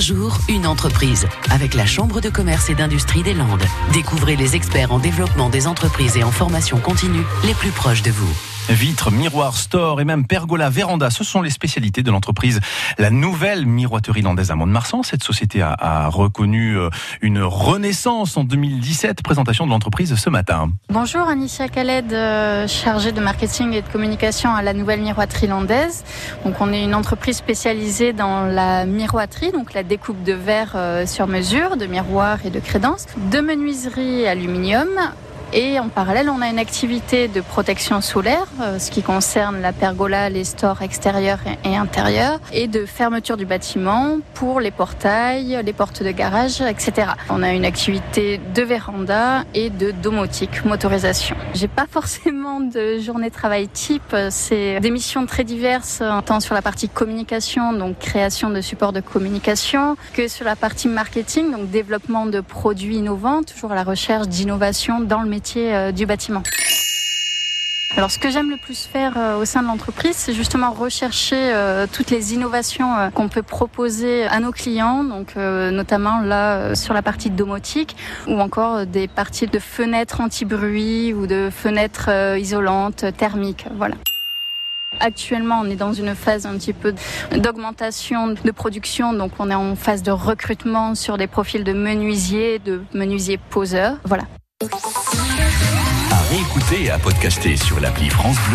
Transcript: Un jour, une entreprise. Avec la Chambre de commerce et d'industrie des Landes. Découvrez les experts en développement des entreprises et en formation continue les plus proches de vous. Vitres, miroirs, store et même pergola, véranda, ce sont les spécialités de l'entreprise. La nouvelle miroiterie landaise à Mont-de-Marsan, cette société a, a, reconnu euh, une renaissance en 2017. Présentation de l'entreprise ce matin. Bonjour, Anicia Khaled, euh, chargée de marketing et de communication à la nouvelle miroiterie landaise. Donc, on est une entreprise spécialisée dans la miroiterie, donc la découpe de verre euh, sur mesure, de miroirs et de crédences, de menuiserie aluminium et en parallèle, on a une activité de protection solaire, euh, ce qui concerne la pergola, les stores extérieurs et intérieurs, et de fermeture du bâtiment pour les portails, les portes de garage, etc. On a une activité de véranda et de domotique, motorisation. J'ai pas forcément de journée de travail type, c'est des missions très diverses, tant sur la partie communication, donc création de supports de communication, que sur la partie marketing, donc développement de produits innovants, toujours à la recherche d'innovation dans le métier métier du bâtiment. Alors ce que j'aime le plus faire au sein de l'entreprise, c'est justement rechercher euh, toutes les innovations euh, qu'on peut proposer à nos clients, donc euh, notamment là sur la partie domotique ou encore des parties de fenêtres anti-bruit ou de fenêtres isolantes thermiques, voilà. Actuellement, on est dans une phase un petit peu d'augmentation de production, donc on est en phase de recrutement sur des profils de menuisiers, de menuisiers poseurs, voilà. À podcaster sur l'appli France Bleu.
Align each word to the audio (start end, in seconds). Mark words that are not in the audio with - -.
Un 0.00 0.02
jour, 0.02 0.38
une 0.48 0.66
entreprise. 0.66 1.26
Avec 1.50 1.74
la 1.74 1.84
Chambre 1.84 2.22
de 2.22 2.30
commerce 2.30 2.70
et 2.70 2.74
d'industrie 2.74 3.22
des 3.22 3.34
Landes. 3.34 3.66
Découvrez 3.92 4.34
les 4.34 4.56
experts 4.56 4.92
en 4.92 4.98
développement 4.98 5.50
des 5.50 5.66
entreprises 5.66 6.16
et 6.16 6.24
en 6.24 6.30
formation 6.30 6.78
continue 6.78 7.22
les 7.44 7.52
plus 7.52 7.70
proches 7.70 8.00
de 8.00 8.10
vous. 8.10 8.34
Vitres, 8.70 9.10
miroirs, 9.10 9.56
store 9.56 10.00
et 10.00 10.04
même 10.04 10.28
pergola, 10.28 10.70
véranda, 10.70 11.10
ce 11.10 11.24
sont 11.24 11.42
les 11.42 11.50
spécialités 11.50 12.04
de 12.04 12.10
l'entreprise. 12.12 12.60
La 12.98 13.10
nouvelle 13.10 13.66
miroiterie 13.66 14.22
landaise 14.22 14.52
à 14.52 14.54
Mont-de-Marsan, 14.54 15.02
cette 15.02 15.24
société 15.24 15.60
a, 15.60 15.72
a, 15.72 16.08
reconnu 16.08 16.78
euh, 16.78 16.88
une 17.20 17.42
renaissance 17.42 18.36
en 18.36 18.44
2017. 18.44 19.24
Présentation 19.24 19.66
de 19.66 19.70
l'entreprise 19.70 20.14
ce 20.14 20.30
matin. 20.30 20.70
Bonjour, 20.88 21.22
Anicia 21.22 21.68
Khaled, 21.68 22.12
euh, 22.12 22.68
chargée 22.68 23.10
de 23.10 23.20
marketing 23.20 23.72
et 23.72 23.82
de 23.82 23.88
communication 23.88 24.54
à 24.54 24.62
la 24.62 24.72
nouvelle 24.72 25.00
miroiterie 25.00 25.48
landaise. 25.48 26.04
Donc, 26.44 26.60
on 26.60 26.72
est 26.72 26.84
une 26.84 26.94
entreprise 26.94 27.38
spécialisée 27.38 28.12
dans 28.12 28.44
la 28.44 28.86
miroiterie, 28.86 29.50
donc 29.50 29.74
la 29.74 29.82
découpe 29.82 30.22
de 30.22 30.32
verre 30.32 30.74
euh, 30.76 31.06
sur 31.06 31.26
mesure, 31.26 31.76
de 31.76 31.86
miroirs 31.86 32.38
et 32.46 32.50
de 32.50 32.60
crédences, 32.60 33.06
de 33.32 33.40
menuiserie 33.40 34.28
aluminium 34.28 34.88
et 35.52 35.80
en 35.80 35.88
parallèle, 35.88 36.30
on 36.30 36.40
a 36.42 36.48
une 36.48 36.60
activité 36.60 37.26
de 37.26 37.40
protection 37.40 38.00
solaire, 38.00 38.46
euh, 38.60 38.78
ce 38.78 38.90
qui 38.90 39.02
concerne 39.02 39.60
la 39.60 39.72
pergola, 39.72 40.30
les 40.30 40.44
stores 40.44 40.82
extérieurs 40.82 41.40
et 41.64 41.76
intérieurs, 41.76 42.38
et 42.52 42.68
de 42.68 42.86
fermeture 42.86 43.36
du 43.36 43.46
bâtiment 43.46 44.18
pour 44.34 44.60
les 44.60 44.70
portails, 44.70 45.60
les 45.64 45.72
portes 45.72 46.04
de 46.04 46.10
garage, 46.12 46.60
etc. 46.60 47.08
On 47.30 47.42
a 47.42 47.52
une 47.52 47.64
activité 47.64 48.40
de 48.54 48.62
véranda 48.62 49.44
et 49.54 49.70
de 49.70 49.90
domotique, 49.90 50.64
motorisation. 50.64 51.36
J'ai 51.54 51.68
pas 51.68 51.86
forcément 51.90 52.60
de 52.60 53.00
journée 53.00 53.30
de 53.30 53.34
travail 53.34 53.66
type, 53.66 54.14
c'est 54.30 54.78
des 54.78 54.90
missions 54.90 55.26
très 55.26 55.42
diverses, 55.42 56.00
tant 56.26 56.38
sur 56.38 56.54
la 56.54 56.62
partie 56.62 56.88
communication, 56.88 57.72
donc 57.72 57.98
création 57.98 58.50
de 58.50 58.60
supports 58.60 58.92
de 58.92 59.00
communication, 59.00 59.96
que 60.12 60.28
sur 60.28 60.44
la 60.44 60.54
partie 60.54 60.88
marketing, 60.88 61.50
donc 61.50 61.70
développement 61.70 62.26
de 62.26 62.40
produits 62.40 62.96
innovants, 62.96 63.42
toujours 63.42 63.72
à 63.72 63.74
la 63.74 63.84
recherche 63.84 64.28
d'innovation 64.28 65.00
dans 65.00 65.22
le 65.22 65.28
métier 65.28 65.39
métier 65.40 65.92
du 65.92 66.04
bâtiment. 66.04 66.42
Alors 67.96 68.10
ce 68.10 68.18
que 68.18 68.30
j'aime 68.30 68.50
le 68.50 68.56
plus 68.56 68.86
faire 68.86 69.16
au 69.40 69.44
sein 69.44 69.62
de 69.62 69.66
l'entreprise, 69.66 70.14
c'est 70.14 70.32
justement 70.32 70.70
rechercher 70.70 71.52
euh, 71.52 71.86
toutes 71.90 72.10
les 72.10 72.34
innovations 72.34 72.94
euh, 72.96 73.10
qu'on 73.10 73.28
peut 73.28 73.42
proposer 73.42 74.24
à 74.26 74.38
nos 74.38 74.52
clients, 74.52 75.02
donc 75.02 75.32
euh, 75.36 75.70
notamment 75.70 76.20
là 76.20 76.74
sur 76.76 76.94
la 76.94 77.02
partie 77.02 77.30
domotique 77.30 77.96
ou 78.28 78.38
encore 78.38 78.86
des 78.86 79.08
parties 79.08 79.48
de 79.48 79.58
fenêtres 79.58 80.20
anti-bruit 80.20 81.14
ou 81.14 81.26
de 81.26 81.48
fenêtres 81.50 82.10
isolantes 82.38 83.04
thermiques, 83.16 83.66
voilà. 83.74 83.96
Actuellement, 85.00 85.60
on 85.62 85.70
est 85.70 85.76
dans 85.76 85.92
une 85.92 86.14
phase 86.14 86.46
un 86.46 86.56
petit 86.58 86.72
peu 86.72 86.94
d'augmentation 87.36 88.28
de 88.28 88.50
production, 88.50 89.12
donc 89.14 89.32
on 89.38 89.50
est 89.50 89.54
en 89.54 89.74
phase 89.74 90.02
de 90.02 90.10
recrutement 90.10 90.94
sur 90.94 91.16
des 91.16 91.26
profils 91.26 91.64
de 91.64 91.72
menuisiers, 91.72 92.58
de 92.60 92.82
menuisiers 92.92 93.38
poseurs, 93.50 93.96
voilà. 94.04 94.24
À 96.70 97.00
podcaster 97.00 97.56
sur 97.56 97.80
l'appli 97.80 98.08
France 98.08 98.36
Bleu. 98.36 98.48